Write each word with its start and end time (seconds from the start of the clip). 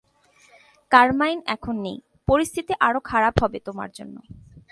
Carmine 0.91 1.39
এখন 1.45 1.75
নেই, 1.85 1.97
পরিস্থিতি 2.27 2.73
আরো 2.79 2.99
খারাপ 2.99 3.35
হবে 3.43 3.57
তোমার 3.59 3.89
জন্য। 3.93 4.15